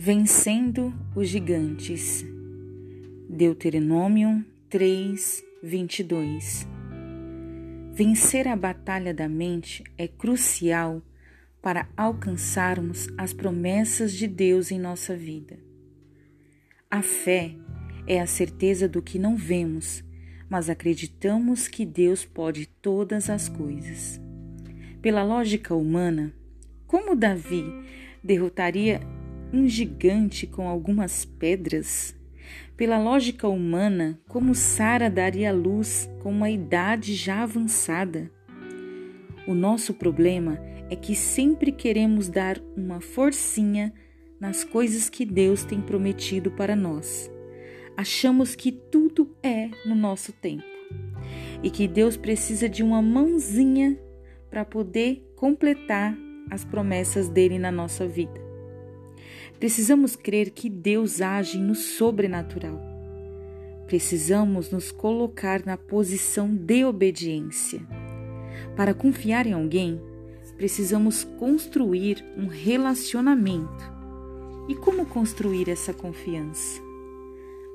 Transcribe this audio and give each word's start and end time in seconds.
Vencendo 0.00 0.94
os 1.12 1.28
gigantes. 1.28 2.24
Deuteronômio 3.28 4.46
3, 4.70 5.44
22. 5.60 6.68
Vencer 7.94 8.46
a 8.46 8.54
batalha 8.54 9.12
da 9.12 9.28
mente 9.28 9.82
é 9.98 10.06
crucial 10.06 11.02
para 11.60 11.88
alcançarmos 11.96 13.08
as 13.18 13.32
promessas 13.32 14.12
de 14.12 14.28
Deus 14.28 14.70
em 14.70 14.78
nossa 14.78 15.16
vida. 15.16 15.58
A 16.88 17.02
fé 17.02 17.56
é 18.06 18.20
a 18.20 18.26
certeza 18.28 18.88
do 18.88 19.02
que 19.02 19.18
não 19.18 19.36
vemos, 19.36 20.04
mas 20.48 20.70
acreditamos 20.70 21.66
que 21.66 21.84
Deus 21.84 22.24
pode 22.24 22.66
todas 22.66 23.28
as 23.28 23.48
coisas. 23.48 24.20
Pela 25.02 25.24
lógica 25.24 25.74
humana, 25.74 26.32
como 26.86 27.16
Davi 27.16 27.64
derrotaria 28.22 29.00
um 29.52 29.66
gigante 29.66 30.46
com 30.46 30.68
algumas 30.68 31.24
pedras? 31.24 32.14
Pela 32.76 32.98
lógica 32.98 33.48
humana, 33.48 34.20
como 34.28 34.54
Sara 34.54 35.10
daria 35.10 35.52
luz 35.52 36.08
com 36.22 36.30
uma 36.30 36.50
idade 36.50 37.14
já 37.14 37.42
avançada? 37.42 38.30
O 39.46 39.54
nosso 39.54 39.94
problema 39.94 40.58
é 40.90 40.96
que 40.96 41.14
sempre 41.14 41.72
queremos 41.72 42.28
dar 42.28 42.60
uma 42.76 43.00
forcinha 43.00 43.92
nas 44.40 44.62
coisas 44.62 45.10
que 45.10 45.24
Deus 45.24 45.64
tem 45.64 45.80
prometido 45.80 46.50
para 46.50 46.76
nós. 46.76 47.30
Achamos 47.96 48.54
que 48.54 48.70
tudo 48.70 49.34
é 49.42 49.68
no 49.84 49.94
nosso 49.94 50.32
tempo 50.32 50.64
e 51.62 51.70
que 51.70 51.88
Deus 51.88 52.16
precisa 52.16 52.68
de 52.68 52.82
uma 52.82 53.02
mãozinha 53.02 53.98
para 54.48 54.64
poder 54.64 55.26
completar 55.34 56.16
as 56.50 56.64
promessas 56.64 57.28
dele 57.28 57.58
na 57.58 57.72
nossa 57.72 58.06
vida. 58.06 58.47
Precisamos 59.58 60.14
crer 60.14 60.50
que 60.50 60.70
Deus 60.70 61.20
age 61.20 61.58
no 61.58 61.74
sobrenatural. 61.74 62.80
Precisamos 63.86 64.70
nos 64.70 64.92
colocar 64.92 65.66
na 65.66 65.76
posição 65.76 66.54
de 66.54 66.84
obediência. 66.84 67.80
Para 68.76 68.94
confiar 68.94 69.46
em 69.46 69.54
alguém, 69.54 70.00
precisamos 70.56 71.24
construir 71.24 72.24
um 72.36 72.46
relacionamento. 72.46 73.98
E 74.68 74.76
como 74.76 75.06
construir 75.06 75.68
essa 75.68 75.92
confiança? 75.92 76.80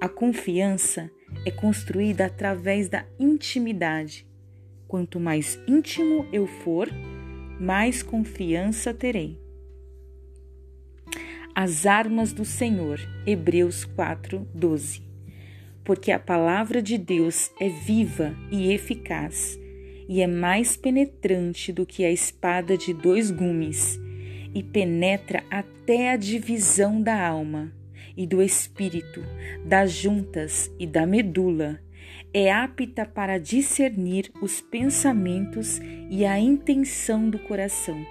A 0.00 0.08
confiança 0.08 1.10
é 1.44 1.50
construída 1.50 2.26
através 2.26 2.88
da 2.88 3.04
intimidade. 3.18 4.24
Quanto 4.86 5.18
mais 5.18 5.58
íntimo 5.66 6.26
eu 6.32 6.46
for, 6.46 6.88
mais 7.58 8.02
confiança 8.04 8.94
terei. 8.94 9.41
As 11.64 11.86
armas 11.86 12.32
do 12.32 12.44
Senhor, 12.44 12.98
Hebreus 13.24 13.84
4, 13.84 14.48
12. 14.52 15.00
Porque 15.84 16.10
a 16.10 16.18
palavra 16.18 16.82
de 16.82 16.98
Deus 16.98 17.52
é 17.60 17.68
viva 17.68 18.34
e 18.50 18.72
eficaz, 18.72 19.56
e 20.08 20.20
é 20.20 20.26
mais 20.26 20.76
penetrante 20.76 21.72
do 21.72 21.86
que 21.86 22.04
a 22.04 22.10
espada 22.10 22.76
de 22.76 22.92
dois 22.92 23.30
gumes, 23.30 23.96
e 24.52 24.60
penetra 24.60 25.44
até 25.48 26.10
a 26.10 26.16
divisão 26.16 27.00
da 27.00 27.24
alma 27.24 27.72
e 28.16 28.26
do 28.26 28.42
espírito, 28.42 29.22
das 29.64 29.92
juntas 29.92 30.68
e 30.80 30.84
da 30.84 31.06
medula, 31.06 31.78
é 32.34 32.50
apta 32.50 33.06
para 33.06 33.38
discernir 33.38 34.32
os 34.42 34.60
pensamentos 34.60 35.80
e 36.10 36.24
a 36.24 36.40
intenção 36.40 37.30
do 37.30 37.38
coração 37.38 38.04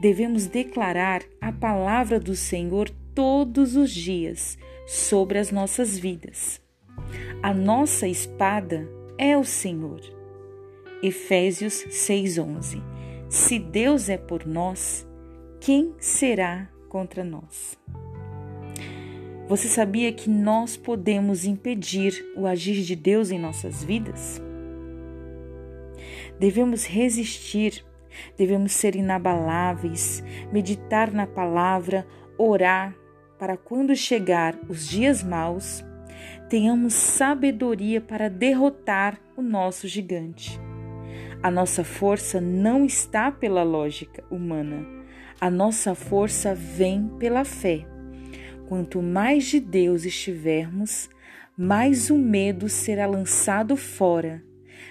devemos 0.00 0.46
declarar 0.46 1.22
a 1.40 1.52
palavra 1.52 2.18
do 2.18 2.34
Senhor 2.34 2.90
todos 3.14 3.76
os 3.76 3.90
dias 3.90 4.58
sobre 4.86 5.38
as 5.38 5.50
nossas 5.50 5.98
vidas. 5.98 6.60
A 7.42 7.52
nossa 7.54 8.08
espada 8.08 8.88
é 9.18 9.36
o 9.36 9.44
Senhor. 9.44 10.00
Efésios 11.02 11.84
6:11. 11.90 12.82
Se 13.28 13.58
Deus 13.58 14.08
é 14.08 14.16
por 14.16 14.46
nós, 14.46 15.06
quem 15.60 15.94
será 15.98 16.68
contra 16.88 17.24
nós? 17.24 17.78
Você 19.48 19.68
sabia 19.68 20.10
que 20.12 20.30
nós 20.30 20.76
podemos 20.76 21.44
impedir 21.44 22.24
o 22.34 22.46
agir 22.46 22.82
de 22.82 22.96
Deus 22.96 23.30
em 23.30 23.38
nossas 23.38 23.84
vidas? 23.84 24.40
Devemos 26.38 26.86
resistir 26.86 27.84
Devemos 28.36 28.72
ser 28.72 28.96
inabaláveis, 28.96 30.22
meditar 30.52 31.12
na 31.12 31.26
palavra, 31.26 32.06
orar, 32.38 32.94
para 33.38 33.56
quando 33.56 33.94
chegar 33.94 34.56
os 34.68 34.88
dias 34.88 35.22
maus, 35.22 35.84
tenhamos 36.48 36.94
sabedoria 36.94 38.00
para 38.00 38.30
derrotar 38.30 39.18
o 39.36 39.42
nosso 39.42 39.88
gigante. 39.88 40.60
A 41.42 41.50
nossa 41.50 41.84
força 41.84 42.40
não 42.40 42.84
está 42.84 43.30
pela 43.30 43.62
lógica 43.62 44.24
humana, 44.30 44.86
a 45.40 45.50
nossa 45.50 45.94
força 45.94 46.54
vem 46.54 47.08
pela 47.18 47.44
fé. 47.44 47.86
Quanto 48.66 49.02
mais 49.02 49.44
de 49.44 49.60
Deus 49.60 50.04
estivermos, 50.04 51.10
mais 51.56 52.08
o 52.08 52.16
medo 52.16 52.68
será 52.68 53.06
lançado 53.06 53.76
fora 53.76 54.42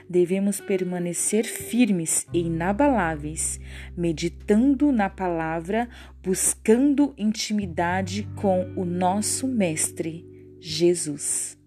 devemos 0.10 0.60
permanecer 0.60 1.46
firmes 1.46 2.28
e 2.34 2.42
inabaláveis, 2.42 3.60
meditando 3.96 4.92
na 4.92 5.10
palavra, 5.10 5.90
buscando 6.22 7.14
intimidade 7.18 8.28
com 8.36 8.72
o 8.76 8.86
nosso 8.86 9.48
Mestre, 9.48 10.26
Jesus. 10.60 11.63